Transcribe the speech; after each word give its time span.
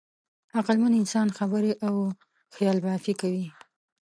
عقلمن 0.59 0.93
انسان 1.01 1.27
خبرې 1.37 1.71
او 1.87 1.95
خیالبافي 2.55 3.13
کوي. 3.21 3.45